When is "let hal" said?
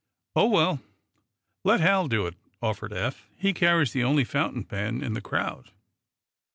1.63-2.07